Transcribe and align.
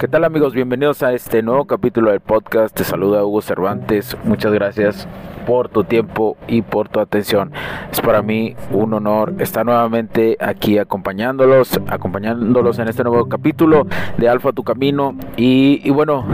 ¿Qué 0.00 0.08
tal 0.08 0.24
amigos? 0.24 0.54
Bienvenidos 0.54 1.02
a 1.02 1.12
este 1.12 1.42
nuevo 1.42 1.66
capítulo 1.66 2.10
del 2.10 2.20
podcast. 2.20 2.74
Te 2.74 2.84
saluda 2.84 3.22
Hugo 3.22 3.42
Cervantes. 3.42 4.16
Muchas 4.24 4.50
gracias 4.50 5.06
por 5.46 5.68
tu 5.68 5.84
tiempo 5.84 6.38
y 6.48 6.62
por 6.62 6.88
tu 6.88 7.00
atención. 7.00 7.52
Es 7.92 8.00
para 8.00 8.22
mí 8.22 8.56
un 8.72 8.94
honor 8.94 9.34
estar 9.40 9.66
nuevamente 9.66 10.38
aquí 10.40 10.78
acompañándolos, 10.78 11.78
acompañándolos 11.88 12.78
en 12.78 12.88
este 12.88 13.04
nuevo 13.04 13.28
capítulo 13.28 13.86
de 14.16 14.26
Alfa 14.30 14.52
Tu 14.52 14.64
Camino. 14.64 15.14
Y, 15.36 15.90
bueno, 15.90 16.24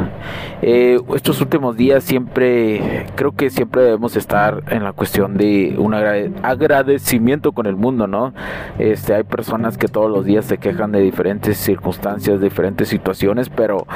eh, 0.63 0.99
estos 1.15 1.41
últimos 1.41 1.77
días 1.77 2.05
siempre, 2.05 3.07
creo 3.15 3.33
que 3.33 3.51
siempre 3.51 3.83
debemos 3.83 4.17
estar 4.17 4.63
en 4.71 4.85
la 4.85 4.93
cuestión 4.93 5.37
de 5.37 5.75
un 5.79 5.95
agradecimiento 5.95 7.53
con 7.53 7.67
el 7.67 7.77
mundo, 7.77 8.07
¿no? 8.07 8.33
Este, 8.79 9.15
hay 9.15 9.25
personas 9.25 9.79
que 9.79 9.89
todos 9.89 10.11
los 10.11 10.25
días 10.25 10.45
se 10.45 10.59
quejan 10.59 10.93
de 10.93 11.01
diferentes 11.01 11.59
circunstancias, 11.59 12.41
diferentes 12.41 12.89
situaciones, 12.89 13.49
pero 13.49 13.87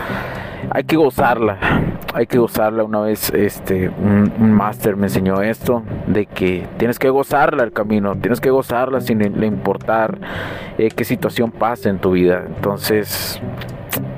hay 0.71 0.85
que 0.85 0.97
gozarla, 0.97 1.59
hay 2.15 2.27
que 2.27 2.39
gozarla. 2.39 2.85
Una 2.85 3.01
vez 3.01 3.31
este, 3.31 3.89
un, 3.89 4.53
máster 4.53 4.97
me 4.97 5.07
enseñó 5.07 5.41
esto, 5.43 5.83
de 6.07 6.27
que 6.27 6.67
tienes 6.77 6.99
que 6.99 7.09
gozarla 7.09 7.63
el 7.63 7.73
camino, 7.73 8.15
tienes 8.17 8.41
que 8.41 8.51
gozarla 8.51 9.01
sin 9.01 9.19
le 9.19 9.47
importar 9.47 10.19
eh, 10.79 10.89
qué 10.95 11.05
situación 11.05 11.51
pase 11.51 11.89
en 11.89 11.99
tu 11.99 12.13
vida. 12.13 12.45
Entonces 12.47 13.41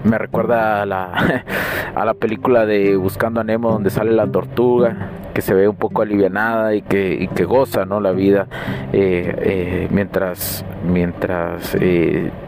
me 0.05 0.19
recuerda 0.19 0.83
a 0.83 0.87
la, 0.87 1.45
a 1.95 2.05
la 2.05 2.15
película 2.15 2.67
de 2.67 2.97
Buscando 2.97 3.41
a 3.41 3.45
Nemo 3.45 3.71
donde 3.71 3.91
sale 3.91 4.13
la 4.13 4.27
tortuga 4.27 5.11
que 5.35 5.43
se 5.43 5.55
ve 5.55 5.69
un 5.69 5.77
poco 5.77 6.03
alivianada 6.03 6.75
y 6.75 6.83
que, 6.83 7.15
y 7.15 7.29
que 7.29 7.45
goza 7.45 7.85
¿no? 7.85 8.01
la 8.01 8.13
vida 8.13 8.47
eh, 8.93 9.35
eh, 9.39 9.89
mientras, 9.91 10.65
mientras 10.85 11.77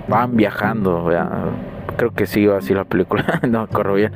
van 0.09 0.37
viajando 0.37 1.11
creo 1.97 2.11
que 2.11 2.27
sí 2.27 2.41
iba 2.41 2.59
así 2.59 2.75
la 2.75 2.85
película, 2.85 3.41
no 3.49 3.67
corro 3.69 3.95
bien. 3.95 4.13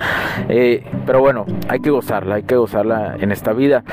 Eh, 0.48 0.84
pero 1.06 1.20
bueno, 1.20 1.46
hay 1.68 1.80
que 1.80 1.90
gozarla, 1.90 2.36
hay 2.36 2.42
que 2.42 2.56
gozarla 2.56 3.16
en 3.18 3.32
esta 3.32 3.52
vida. 3.52 3.84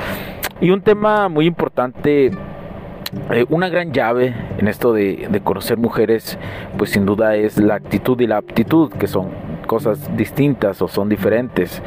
Y 0.60 0.70
un 0.70 0.80
tema 0.80 1.28
muy 1.28 1.46
importante 1.46 2.30
eh, 3.30 3.44
una 3.48 3.68
gran 3.68 3.92
llave 3.92 4.34
en 4.58 4.68
esto 4.68 4.92
de, 4.92 5.28
de, 5.30 5.40
conocer 5.40 5.78
mujeres, 5.78 6.38
pues 6.78 6.90
sin 6.90 7.06
duda 7.06 7.36
es 7.36 7.58
la 7.58 7.74
actitud 7.74 8.20
y 8.20 8.26
la 8.26 8.38
aptitud, 8.38 8.90
que 8.92 9.06
son 9.06 9.30
cosas 9.66 10.16
distintas 10.16 10.80
o 10.80 10.88
son 10.88 11.08
diferentes. 11.08 11.82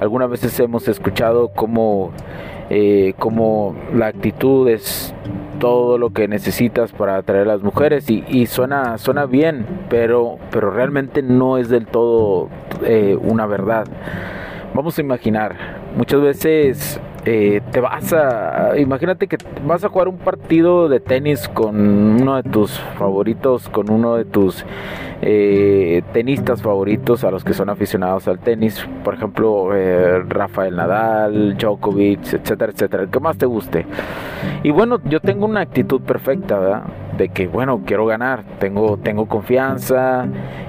Algunas 0.00 0.30
veces 0.30 0.58
hemos 0.60 0.88
escuchado 0.88 1.48
como, 1.48 2.12
eh, 2.70 3.14
como 3.18 3.76
la 3.94 4.06
actitud 4.06 4.68
es 4.68 5.14
todo 5.58 5.98
lo 5.98 6.10
que 6.10 6.28
necesitas 6.28 6.92
para 6.92 7.16
atraer 7.16 7.42
a 7.42 7.52
las 7.52 7.62
mujeres 7.62 8.06
y, 8.08 8.46
suena 8.46 8.98
suena 8.98 9.26
bien 9.26 9.64
pero 9.88 10.38
pero 10.50 10.70
realmente 10.70 11.22
no 11.22 11.58
es 11.58 11.68
del 11.68 11.86
todo 11.86 12.48
eh, 12.84 13.16
una 13.20 13.46
verdad 13.46 13.86
vamos 14.74 14.98
a 14.98 15.00
imaginar 15.00 15.54
muchas 15.96 16.20
veces 16.20 17.00
eh, 17.24 17.60
te 17.70 17.80
vas 17.80 18.12
a 18.12 18.78
imagínate 18.78 19.26
que 19.26 19.38
vas 19.66 19.84
a 19.84 19.88
jugar 19.88 20.08
un 20.08 20.18
partido 20.18 20.88
de 20.88 21.00
tenis 21.00 21.48
con 21.48 22.20
uno 22.20 22.36
de 22.36 22.42
tus 22.42 22.78
favoritos 22.98 23.68
con 23.68 23.90
uno 23.90 24.16
de 24.16 24.24
tus 24.24 24.64
eh, 25.22 26.02
tenistas 26.12 26.62
favoritos 26.62 27.24
a 27.24 27.30
los 27.30 27.44
que 27.44 27.54
son 27.54 27.70
aficionados 27.70 28.28
al 28.28 28.38
tenis 28.38 28.86
por 29.02 29.14
ejemplo 29.14 29.70
Rafael 30.28 30.76
Nadal 30.76 31.56
Djokovic 31.56 32.34
etcétera 32.34 32.72
etcétera 32.72 33.02
el 33.04 33.10
que 33.10 33.20
más 33.20 33.38
te 33.38 33.46
guste 33.46 33.86
y 34.62 34.70
bueno, 34.70 34.98
yo 35.04 35.20
tengo 35.20 35.46
una 35.46 35.60
actitud 35.60 36.00
perfecta, 36.00 36.58
¿verdad? 36.58 36.82
De 37.16 37.28
que, 37.28 37.46
bueno, 37.46 37.82
quiero 37.86 38.06
ganar, 38.06 38.42
tengo, 38.58 38.96
tengo 38.96 39.26
confianza, 39.26 40.26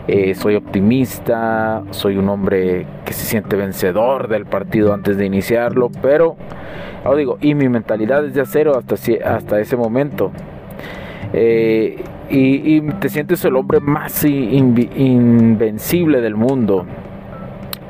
eh, 0.07 0.35
soy 0.35 0.56
optimista, 0.56 1.83
soy 1.89 2.17
un 2.17 2.29
hombre 2.29 2.85
que 3.03 3.13
se 3.13 3.25
siente 3.25 3.56
vencedor 3.56 4.28
del 4.28 4.45
partido 4.45 4.94
antes 4.94 5.17
de 5.17 5.25
iniciarlo, 5.25 5.89
pero, 6.01 6.35
lo 7.03 7.16
digo, 7.16 7.38
y 7.41 7.56
mi 7.56 7.67
mentalidad 7.67 8.23
es 8.25 8.35
de 8.35 8.41
acero 8.41 8.78
hasta, 8.78 8.95
hasta 9.25 9.59
ese 9.59 9.75
momento. 9.75 10.31
Eh, 11.33 12.03
y, 12.29 12.81
te 13.00 13.09
sientes 13.09 13.44
el 13.45 13.56
hombre 13.56 13.79
más 13.79 14.23
invencible 14.23 16.22
del 16.22 16.35
mundo 16.35 16.85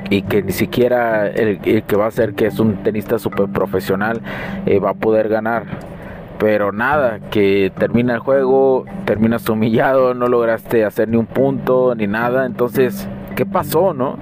y 0.09 0.21
que 0.23 0.43
ni 0.43 0.51
siquiera 0.51 1.27
el, 1.27 1.83
que 1.83 1.95
va 1.95 2.07
a 2.07 2.11
ser 2.11 2.33
que 2.33 2.47
es 2.47 2.59
un 2.59 2.83
tenista 2.83 3.17
super 3.19 3.47
profesional 3.47 4.21
eh, 4.65 4.79
va 4.79 4.91
a 4.91 4.93
poder 4.93 5.29
ganar. 5.29 5.94
Pero 6.39 6.71
nada, 6.71 7.19
que 7.31 7.71
termina 7.77 8.13
el 8.13 8.19
juego, 8.19 8.85
terminas 9.05 9.47
humillado, 9.47 10.13
no 10.13 10.27
lograste 10.27 10.83
hacer 10.83 11.07
ni 11.07 11.17
un 11.17 11.25
punto 11.25 11.95
ni 11.95 12.07
nada. 12.07 12.45
Entonces, 12.45 13.07
¿qué 13.35 13.45
pasó, 13.45 13.93
no? 13.93 14.17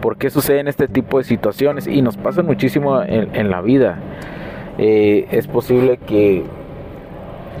¿Por 0.00 0.16
qué 0.16 0.30
suceden 0.30 0.68
este 0.68 0.88
tipo 0.88 1.18
de 1.18 1.24
situaciones? 1.24 1.86
Y 1.86 2.02
nos 2.02 2.16
pasa 2.16 2.42
muchísimo 2.42 3.02
en, 3.02 3.50
la 3.50 3.60
vida. 3.60 3.98
Eh, 4.78 5.26
es 5.30 5.46
posible 5.46 5.98
que, 5.98 6.44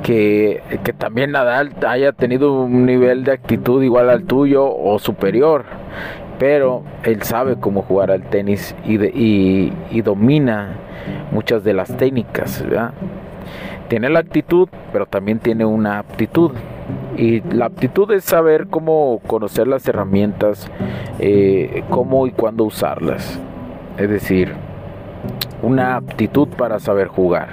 que, 0.02 0.62
que 0.82 0.92
también 0.92 1.32
Nadal 1.32 1.72
haya 1.86 2.12
tenido 2.12 2.52
un 2.52 2.86
nivel 2.86 3.24
de 3.24 3.32
actitud 3.32 3.82
igual 3.82 4.10
al 4.10 4.24
tuyo 4.24 4.64
o 4.64 4.98
superior 4.98 5.64
pero 6.42 6.82
él 7.04 7.22
sabe 7.22 7.54
cómo 7.54 7.82
jugar 7.82 8.10
al 8.10 8.24
tenis 8.24 8.74
y, 8.84 9.70
domina 10.02 10.70
muchas 11.30 11.62
de 11.62 11.72
las 11.72 11.96
técnicas. 11.96 12.64
Tiene 13.92 14.08
la 14.08 14.20
actitud, 14.20 14.70
pero 14.90 15.04
también 15.04 15.38
tiene 15.38 15.66
una 15.66 15.98
aptitud. 15.98 16.52
Y 17.18 17.42
la 17.42 17.66
aptitud 17.66 18.10
es 18.12 18.24
saber 18.24 18.68
cómo 18.68 19.20
conocer 19.26 19.66
las 19.66 19.86
herramientas, 19.86 20.66
eh, 21.18 21.84
cómo 21.90 22.26
y 22.26 22.30
cuándo 22.30 22.64
usarlas. 22.64 23.38
Es 23.98 24.08
decir, 24.08 24.54
una 25.60 25.96
aptitud 25.96 26.48
para 26.48 26.78
saber 26.78 27.08
jugar. 27.08 27.50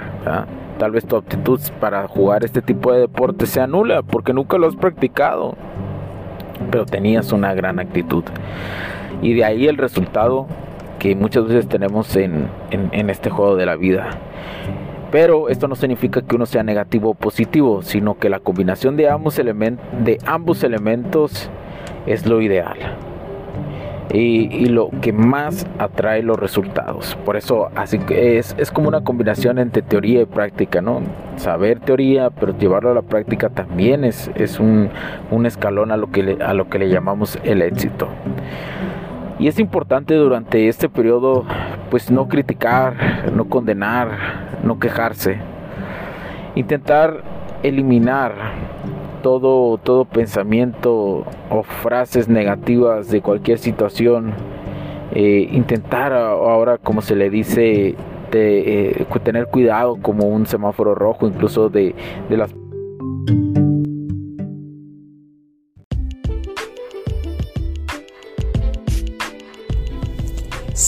Tal 0.78 0.92
vez 0.92 1.04
tu 1.04 1.16
aptitud 1.16 1.60
para 1.78 2.08
jugar 2.08 2.42
este 2.42 2.62
tipo 2.62 2.90
de 2.90 3.00
deporte 3.00 3.44
sea 3.44 3.66
nula 3.66 4.00
porque 4.00 4.32
nunca 4.32 4.56
lo 4.56 4.66
has 4.66 4.76
practicado 4.76 5.56
pero 6.70 6.86
tenías 6.86 7.32
una 7.32 7.52
gran 7.52 7.80
actitud. 7.80 8.24
Y 9.20 9.34
de 9.34 9.44
ahí 9.44 9.66
el 9.66 9.76
resultado 9.76 10.46
que 10.98 11.14
muchas 11.14 11.44
veces 11.48 11.68
tenemos 11.68 12.16
en, 12.16 12.48
este 13.10 13.28
juego 13.28 13.56
de 13.56 13.66
la 13.66 13.76
vida. 13.76 14.08
Pero 15.10 15.48
esto 15.48 15.66
no 15.68 15.74
significa 15.74 16.22
que 16.22 16.36
uno 16.36 16.46
sea 16.46 16.62
negativo 16.62 17.10
o 17.10 17.14
positivo, 17.14 17.82
sino 17.82 18.18
que 18.18 18.28
la 18.28 18.38
combinación 18.38 18.96
de 18.96 19.08
ambos, 19.08 19.36
de 19.36 20.18
ambos 20.24 20.62
elementos 20.62 21.50
es 22.06 22.26
lo 22.26 22.40
ideal 22.40 22.78
y, 24.12 24.66
lo 24.66 24.90
que 25.00 25.12
más 25.12 25.66
atrae 25.78 26.22
los 26.22 26.38
resultados. 26.38 27.16
Por 27.24 27.36
eso 27.36 27.70
así 27.74 28.00
es, 28.10 28.54
es 28.58 28.70
como 28.70 28.88
una 28.88 29.02
combinación 29.02 29.58
entre 29.58 29.82
teoría 29.82 30.22
y 30.22 30.26
práctica, 30.26 30.80
¿no? 30.80 31.00
Saber 31.36 31.80
teoría, 31.80 32.30
pero 32.30 32.56
llevarlo 32.56 32.90
a 32.90 32.94
la 32.94 33.02
práctica 33.02 33.50
también 33.50 34.04
es, 34.04 34.30
es 34.34 34.58
un, 34.58 34.90
un 35.30 35.46
escalón 35.46 35.92
a 35.92 35.96
lo, 35.96 36.10
que 36.10 36.22
le, 36.22 36.42
a 36.42 36.54
lo 36.54 36.68
que 36.68 36.78
le 36.78 36.88
llamamos 36.88 37.38
el 37.44 37.62
éxito. 37.62 38.08
Y 39.38 39.48
es 39.48 39.58
importante 39.58 40.14
durante 40.14 40.68
este 40.68 40.88
periodo, 40.88 41.44
pues 41.90 42.10
no 42.10 42.28
criticar, 42.28 43.30
no 43.34 43.46
condenar, 43.46 44.58
no 44.62 44.78
quejarse. 44.78 45.38
Intentar 46.54 47.22
eliminar 47.62 48.34
todo, 49.22 49.78
todo 49.78 50.04
pensamiento 50.04 51.24
o 51.50 51.62
frases 51.62 52.28
negativas 52.28 53.10
de 53.10 53.20
cualquier 53.20 53.58
situación, 53.58 54.32
eh, 55.12 55.48
intentar 55.52 56.12
ahora, 56.12 56.78
como 56.78 57.02
se 57.02 57.16
le 57.16 57.30
dice, 57.30 57.96
de, 58.30 58.90
eh, 58.90 59.06
tener 59.22 59.46
cuidado 59.46 59.96
como 60.00 60.28
un 60.28 60.46
semáforo 60.46 60.94
rojo, 60.94 61.26
incluso 61.26 61.68
de, 61.68 61.94
de 62.28 62.36
las... 62.36 62.54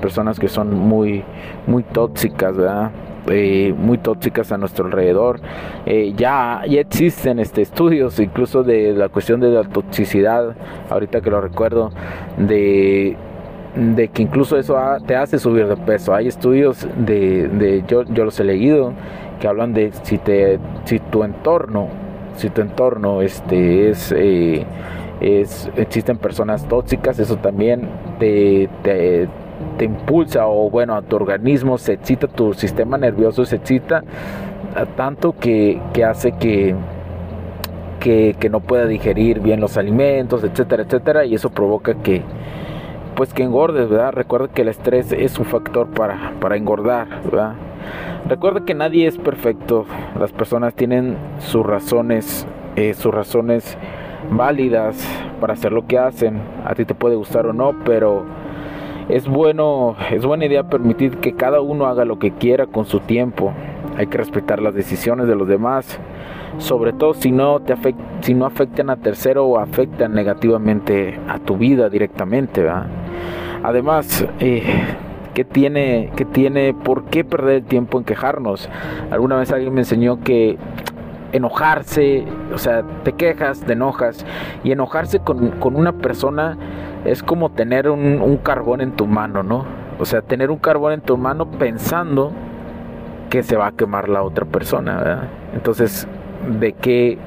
Personas 0.00 0.38
que 0.38 0.48
son 0.48 0.74
muy, 0.74 1.24
muy 1.66 1.82
tóxicas, 1.82 2.56
¿verdad? 2.56 2.90
Eh, 3.30 3.74
muy 3.76 3.98
tóxicas 3.98 4.52
a 4.52 4.56
nuestro 4.58 4.86
alrededor. 4.86 5.40
Eh, 5.84 6.14
ya, 6.16 6.62
ya 6.68 6.80
existen 6.80 7.38
este, 7.38 7.62
estudios 7.62 8.18
incluso 8.20 8.62
de 8.62 8.92
la 8.94 9.08
cuestión 9.08 9.40
de 9.40 9.50
la 9.50 9.64
toxicidad, 9.64 10.54
ahorita 10.88 11.20
que 11.20 11.30
lo 11.30 11.40
recuerdo, 11.40 11.90
de, 12.38 13.16
de 13.74 14.08
que 14.08 14.22
incluso 14.22 14.56
eso 14.56 14.76
te 15.06 15.16
hace 15.16 15.38
subir 15.38 15.66
de 15.66 15.76
peso. 15.76 16.14
Hay 16.14 16.28
estudios 16.28 16.86
de, 16.96 17.48
de 17.48 17.84
yo, 17.86 18.04
yo 18.04 18.24
los 18.24 18.38
he 18.40 18.44
leído, 18.44 18.92
que 19.40 19.48
hablan 19.48 19.74
de 19.74 19.92
si, 20.02 20.18
te, 20.18 20.58
si 20.84 20.98
tu 20.98 21.22
entorno, 21.22 21.88
si 22.36 22.48
tu 22.50 22.60
entorno 22.62 23.20
este, 23.20 23.90
es... 23.90 24.14
Eh, 24.16 24.64
es, 25.20 25.68
existen 25.74 26.16
personas 26.16 26.68
tóxicas, 26.68 27.18
eso 27.18 27.36
también 27.38 27.88
te, 28.20 28.68
te 28.84 29.26
te 29.78 29.86
impulsa 29.86 30.46
o 30.46 30.68
bueno, 30.68 30.94
a 30.94 31.02
tu 31.02 31.16
organismo 31.16 31.78
se 31.78 31.94
excita, 31.94 32.26
tu 32.26 32.52
sistema 32.52 32.98
nervioso 32.98 33.44
se 33.44 33.56
excita 33.56 34.02
tanto 34.96 35.34
que, 35.38 35.80
hace 36.06 36.32
que, 36.32 36.74
que, 38.00 38.48
no 38.50 38.60
pueda 38.60 38.86
digerir 38.86 39.40
bien 39.40 39.60
los 39.60 39.76
alimentos, 39.76 40.44
etcétera, 40.44 40.84
etcétera, 40.84 41.24
y 41.24 41.34
eso 41.34 41.50
provoca 41.50 41.94
que 41.94 42.22
pues 43.14 43.34
que 43.34 43.42
engordes, 43.42 43.88
¿verdad? 43.88 44.12
Recuerda 44.12 44.46
que 44.46 44.62
el 44.62 44.68
estrés 44.68 45.10
es 45.10 45.40
un 45.40 45.44
factor 45.44 45.88
para, 45.88 46.34
para 46.40 46.56
engordar, 46.56 47.08
¿verdad? 47.24 47.54
Recuerda 48.28 48.64
que 48.64 48.74
nadie 48.74 49.08
es 49.08 49.18
perfecto, 49.18 49.86
las 50.18 50.30
personas 50.30 50.74
tienen 50.74 51.16
sus 51.40 51.66
razones, 51.66 52.46
eh, 52.76 52.94
sus 52.94 53.12
razones 53.12 53.76
válidas 54.30 55.04
para 55.40 55.54
hacer 55.54 55.72
lo 55.72 55.86
que 55.86 55.98
hacen, 55.98 56.40
a 56.64 56.74
ti 56.74 56.84
te 56.84 56.94
puede 56.94 57.16
gustar 57.16 57.46
o 57.46 57.52
no, 57.52 57.74
pero 57.84 58.24
es 59.08 59.26
bueno, 59.26 59.96
es 60.10 60.24
buena 60.24 60.44
idea 60.44 60.68
permitir 60.68 61.18
que 61.18 61.34
cada 61.34 61.60
uno 61.60 61.86
haga 61.86 62.04
lo 62.04 62.18
que 62.18 62.32
quiera 62.32 62.66
con 62.66 62.86
su 62.86 63.00
tiempo. 63.00 63.52
Hay 63.96 64.06
que 64.06 64.18
respetar 64.18 64.60
las 64.60 64.74
decisiones 64.74 65.26
de 65.26 65.34
los 65.34 65.48
demás, 65.48 65.98
sobre 66.58 66.92
todo 66.92 67.14
si 67.14 67.32
no 67.32 67.60
te 67.60 67.74
si 68.20 68.34
no 68.34 68.46
afectan 68.46 68.90
a 68.90 68.96
tercero 68.96 69.46
o 69.46 69.58
afectan 69.58 70.14
negativamente 70.14 71.18
a 71.28 71.38
tu 71.38 71.56
vida 71.56 71.88
directamente, 71.88 72.68
Además, 73.60 74.24
eh, 74.38 74.62
¿qué 75.34 75.44
tiene, 75.44 76.12
qué 76.14 76.24
tiene, 76.24 76.74
por 76.74 77.06
qué 77.06 77.24
perder 77.24 77.56
el 77.56 77.64
tiempo 77.64 77.98
en 77.98 78.04
quejarnos? 78.04 78.68
Alguna 79.10 79.36
vez 79.36 79.50
alguien 79.50 79.74
me 79.74 79.80
enseñó 79.80 80.20
que 80.20 80.56
enojarse, 81.32 82.24
o 82.52 82.58
sea, 82.58 82.82
te 83.04 83.12
quejas, 83.12 83.60
te 83.60 83.74
enojas, 83.74 84.24
y 84.64 84.72
enojarse 84.72 85.20
con, 85.20 85.50
con 85.52 85.76
una 85.76 85.92
persona 85.92 86.56
es 87.04 87.22
como 87.22 87.50
tener 87.50 87.88
un, 87.88 88.36
carbón 88.38 88.80
en 88.80 88.92
tu 88.92 89.06
mano, 89.06 89.42
¿no? 89.42 89.64
O 89.98 90.04
sea, 90.04 90.22
tener 90.22 90.50
un 90.50 90.58
carbón 90.58 90.92
en 90.92 91.00
tu 91.00 91.16
mano 91.16 91.50
pensando 91.50 92.32
que 93.30 93.42
se 93.42 93.56
va 93.56 93.68
a 93.68 93.72
quemar 93.72 94.08
la 94.08 94.22
otra 94.22 94.46
persona, 94.46 94.96
¿verdad? 94.96 95.28
Entonces, 95.54 96.06
¿de 96.60 96.72
qué, 96.72 97.18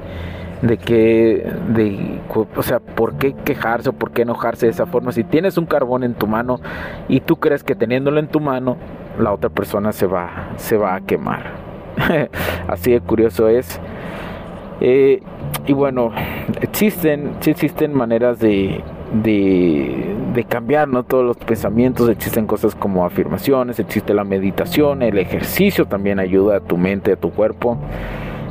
de 0.61 0.77
qué, 0.77 1.51
de, 1.69 2.19
o 2.55 2.63
sea, 2.63 2.79
por 2.79 3.15
qué 3.15 3.33
quejarse 3.33 3.89
o 3.89 3.93
por 3.93 4.11
qué 4.11 4.23
enojarse 4.23 4.67
de 4.67 4.71
esa 4.71 4.85
forma? 4.85 5.11
Si 5.11 5.23
tienes 5.23 5.57
un 5.57 5.65
carbón 5.65 6.03
en 6.03 6.13
tu 6.13 6.27
mano 6.27 6.59
y 7.07 7.19
tú 7.21 7.37
crees 7.37 7.63
que 7.63 7.75
teniéndolo 7.75 8.19
en 8.19 8.27
tu 8.27 8.39
mano, 8.39 8.77
la 9.19 9.31
otra 9.33 9.49
persona 9.49 9.91
se 9.91 10.07
va, 10.07 10.49
se 10.55 10.77
va 10.77 10.95
a 10.95 11.01
quemar. 11.01 11.70
Así 12.67 12.91
de 12.91 13.01
curioso 13.01 13.47
es. 13.47 13.79
Eh, 14.81 15.21
y 15.67 15.73
bueno, 15.73 16.11
existen, 16.61 17.33
existen 17.45 17.93
maneras 17.93 18.39
de 18.39 18.83
de, 19.13 20.45
cambiar 20.47 20.87
¿no? 20.87 21.03
todos 21.03 21.25
los 21.25 21.37
pensamientos. 21.37 22.09
Existen 22.09 22.47
cosas 22.47 22.75
como 22.75 23.05
afirmaciones, 23.05 23.79
existe 23.79 24.13
la 24.13 24.23
meditación, 24.23 25.01
el 25.01 25.17
ejercicio 25.17 25.85
también 25.85 26.19
ayuda 26.19 26.57
a 26.57 26.59
tu 26.61 26.77
mente, 26.77 27.13
a 27.13 27.15
tu 27.15 27.31
cuerpo. 27.31 27.77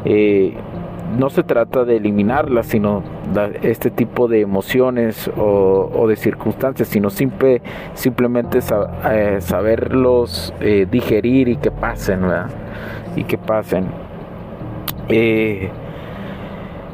Eh, 0.05 0.55
no 1.19 1.29
se 1.29 1.43
trata 1.43 1.85
de 1.85 1.97
eliminarlas, 1.97 2.67
sino 2.67 3.03
este 3.63 3.91
tipo 3.91 4.29
de 4.29 4.43
emociones 4.43 5.29
o, 5.37 6.07
de 6.07 6.15
circunstancias, 6.15 6.87
sino 6.87 7.11
simple, 7.11 7.63
simplemente 7.95 8.61
eh, 9.11 9.39
saberlos 9.41 10.55
digerir 10.89 11.49
y 11.49 11.57
que 11.57 11.73
pasen, 11.73 12.21
Y 13.17 13.25
que 13.25 13.39
pasen. 13.39 13.87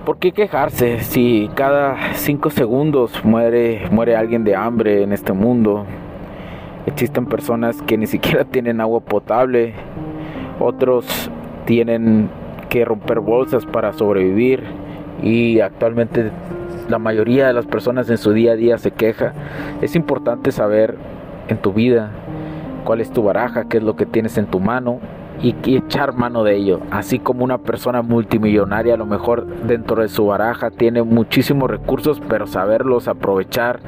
¿Por 0.06 0.18
qué 0.18 0.32
quejarse 0.32 1.00
si 1.00 1.50
cada 1.54 2.14
cinco 2.14 2.48
segundos 2.48 3.24
muere, 3.24 3.88
muere 3.90 4.16
alguien 4.16 4.44
de 4.44 4.54
hambre 4.54 5.02
en 5.02 5.12
este 5.12 5.32
mundo? 5.32 5.84
Existen 6.86 7.26
personas 7.26 7.82
que 7.82 7.98
ni 7.98 8.06
siquiera 8.06 8.44
tienen 8.50 8.81
agua 8.81 9.00
potable, 9.00 9.74
otros 10.60 11.31
tienen 11.67 12.31
que 12.69 12.84
romper 12.84 13.20
bolsas 13.20 13.67
para 13.67 13.93
sobrevivir 13.93 14.62
y 15.22 15.60
actualmente 15.60 16.31
la 16.88 16.98
mayoría 16.98 17.48
de 17.48 17.52
las 17.52 17.67
personas 17.67 18.08
en 18.08 18.17
su 18.17 18.32
día 18.32 18.52
a 18.52 18.56
día 18.56 18.79
se 18.79 18.93
queja. 18.93 19.34
Es 19.82 19.96
importante 19.96 20.52
saber 20.52 20.96
en 21.48 21.58
tu 21.58 21.72
vida 21.72 22.12
cuál 22.84 23.00
es 23.00 23.10
tu 23.10 23.24
baraja, 23.24 23.69
qué 23.69 23.79
es 23.79 23.82
lo 23.82 23.96
que 23.96 24.06
tienes 24.06 24.38
en 24.38 24.46
tu 24.46 24.60
mano 24.60 25.00
y, 25.43 25.55
echar 25.76 26.14
mano 26.14 26.44
de 26.44 26.56
ello. 26.56 26.81
Así 26.90 27.19
como 27.19 27.44
una 27.44 27.58
persona 27.58 28.02
multimillonaria 28.02 28.94
a 28.94 28.96
lo 28.96 29.06
mejor 29.06 29.46
dentro 29.46 30.02
de 30.02 30.08
su 30.08 30.26
baraja 30.26 30.70
tiene 30.70 31.02
muchísimos 31.02 31.70
recursos, 31.70 32.20
pero 32.28 32.46
saberlos 32.46 33.08
aprovechar, 33.08 33.81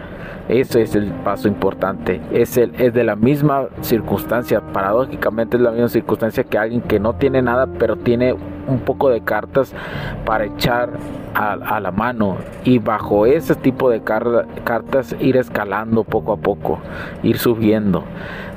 eso 0.48 0.78
es 0.78 0.94
el 0.94 1.12
paso 1.24 1.48
importante. 1.48 2.20
Es, 2.32 2.56
el, 2.56 2.74
es 2.76 2.94
de 2.94 3.04
la 3.04 3.16
misma 3.16 3.68
circunstancia, 3.80 4.60
paradójicamente 4.60 5.56
es 5.56 5.62
la 5.62 5.70
misma 5.70 5.88
circunstancia 5.88 6.44
que 6.44 6.58
alguien 6.58 6.80
que 6.82 7.00
no 7.00 7.14
tiene 7.14 7.42
nada, 7.42 7.66
pero 7.78 7.96
tiene 7.96 8.34
un 8.68 8.80
poco 8.80 9.10
de 9.10 9.22
cartas 9.22 9.72
para 10.24 10.44
echar 10.44 10.90
a, 11.34 11.80
la 11.80 11.92
mano 11.92 12.36
y 12.64 12.78
bajo 12.78 13.26
ese 13.26 13.54
tipo 13.54 13.90
de 13.90 14.02
cartas 14.02 15.14
ir 15.20 15.36
escalando 15.36 16.04
poco 16.04 16.32
a 16.32 16.36
poco, 16.36 16.78
ir 17.22 17.38
subiendo 17.38 18.04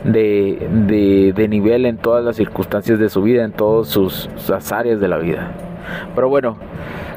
de, 0.04 1.34
de, 1.36 1.48
nivel 1.48 1.86
en 1.86 1.98
todas 1.98 2.24
las 2.24 2.36
circunstancias 2.36 2.98
de 3.00 3.10
su 3.10 3.22
vida, 3.22 3.44
en 3.44 3.52
todas 3.52 3.88
sus, 3.88 4.30
sus 4.36 4.72
áreas 4.72 5.00
de 5.00 5.08
la 5.08 5.18
vida. 5.18 5.52
Pero 6.16 6.30
bueno, 6.30 6.58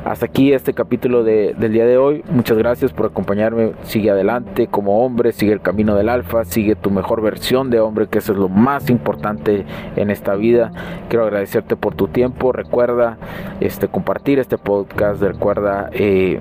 hasta 0.04 0.26
aquí 0.26 0.52
este 0.52 0.74
capítulo 0.74 1.24
de, 1.24 1.54
del 1.58 1.72
día 1.72 1.86
de 1.86 1.96
hoy. 1.96 2.22
Muchas 2.28 2.58
gracias 2.58 2.92
por 2.92 3.06
acompañarme. 3.06 3.72
Sigue 3.84 4.10
adelante 4.10 4.66
como 4.66 5.04
hombre, 5.04 5.32
sigue 5.32 5.52
el 5.52 5.62
camino 5.62 5.94
del 5.96 6.10
alfa, 6.10 6.44
sigue 6.44 6.76
tu 6.76 6.90
mejor 6.90 7.22
versión 7.22 7.70
de 7.70 7.80
hombre, 7.80 8.06
que 8.08 8.18
eso 8.18 8.32
es 8.32 8.38
lo 8.38 8.50
más 8.50 8.90
importante 8.90 9.64
en 9.96 10.10
esta 10.10 10.34
vida. 10.34 10.72
Quiero 11.08 11.24
agradecerte 11.24 11.76
por 11.76 11.94
tu 11.94 12.08
tiempo. 12.08 12.52
Recuerda 12.52 13.16
este, 13.60 13.88
compartir 13.88 14.38
este 14.38 14.58
podcast. 14.58 15.22
Recuerda 15.22 15.88
eh, 15.92 16.38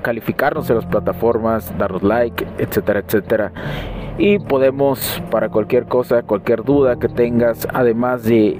calificarnos 0.00 0.70
en 0.70 0.76
las 0.76 0.86
plataformas, 0.86 1.76
darnos 1.76 2.02
like, 2.02 2.46
etcétera, 2.58 3.00
etcétera. 3.00 3.52
Y 4.16 4.38
podemos, 4.38 5.22
para 5.30 5.50
cualquier 5.50 5.84
cosa, 5.84 6.22
cualquier 6.22 6.64
duda 6.64 6.96
que 6.96 7.08
tengas, 7.08 7.68
además 7.72 8.24
de 8.24 8.58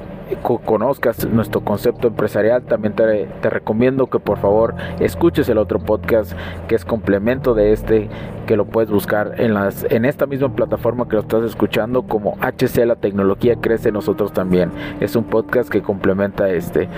conozcas 0.65 1.25
nuestro 1.27 1.61
concepto 1.63 2.09
empresarial, 2.09 2.63
también 2.65 2.95
te, 2.95 3.27
recomiendo 3.49 4.09
que 4.09 4.19
por 4.19 4.39
favor 4.39 4.75
escuches 5.01 5.49
el 5.49 5.59
otro 5.59 5.79
podcast 5.79 6.33
que 6.69 6.75
es 6.75 6.85
complemento 6.85 7.55
de 7.55 7.73
este 7.73 8.09
que 8.47 8.57
lo 8.57 8.65
puedes 8.65 8.91
buscar 8.91 9.41
en 9.41 9.55
las 9.55 9.85
en 9.91 10.05
esta 10.05 10.27
misma 10.27 10.55
plataforma 10.55 11.09
que 11.09 11.17
lo 11.17 11.23
estás 11.23 11.43
escuchando 11.43 12.03
como 12.03 12.37
HC 12.41 12.87
la 12.87 12.97
tecnología 12.97 13.57
crece 13.57 13.93
nosotros 13.93 14.33
también. 14.33 14.71
Es 15.01 15.17
un 15.17 15.25
podcast 15.25 15.69
que 15.69 15.83
complementa 15.83 16.49
este. 16.49 16.89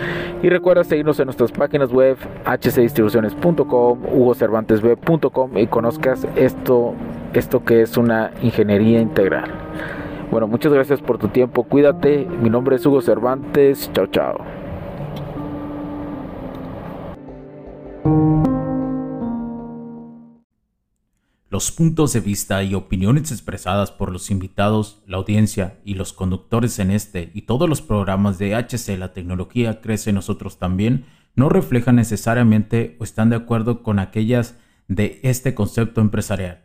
Y 0.42 0.48
recuerda 0.48 0.84
seguirnos 0.84 1.18
en 1.20 1.26
nuestras 1.26 1.52
páginas 1.52 1.90
web 1.92 2.16
hcdistribuciones.com 2.44 3.98
hugocervantesb.com 4.12 5.56
y 5.56 5.66
conozcas 5.66 6.26
esto 6.36 6.94
esto 7.32 7.64
que 7.64 7.82
es 7.82 7.96
una 7.96 8.30
ingeniería 8.42 9.00
integral 9.00 9.50
bueno 10.30 10.46
muchas 10.46 10.72
gracias 10.72 11.00
por 11.00 11.18
tu 11.18 11.28
tiempo. 11.28 11.64
Cuídate. 11.64 12.26
Mi 12.26 12.50
nombre 12.50 12.76
es 12.76 12.86
Hugo 12.86 13.00
Cervantes. 13.00 13.90
Chao 13.92 14.06
chao. 14.06 14.38
Los 21.50 21.72
puntos 21.72 22.12
de 22.12 22.20
vista 22.20 22.62
y 22.62 22.74
opiniones 22.74 23.32
expresadas 23.32 23.90
por 23.90 24.12
los 24.12 24.30
invitados, 24.30 25.02
la 25.06 25.16
audiencia 25.16 25.80
y 25.82 25.94
los 25.94 26.12
conductores 26.12 26.78
en 26.78 26.90
este 26.90 27.30
y 27.32 27.42
todos 27.42 27.68
los 27.68 27.80
programas 27.80 28.38
de 28.38 28.54
HC 28.54 28.98
La 28.98 29.14
tecnología 29.14 29.80
crece 29.80 30.12
nosotros 30.12 30.58
también 30.58 31.06
no 31.36 31.48
reflejan 31.48 31.96
necesariamente 31.96 32.96
o 33.00 33.04
están 33.04 33.30
de 33.30 33.36
acuerdo 33.36 33.82
con 33.82 33.98
aquellas 33.98 34.56
de 34.88 35.20
este 35.22 35.54
concepto 35.54 36.00
empresarial, 36.00 36.64